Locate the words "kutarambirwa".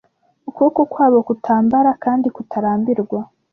2.35-3.21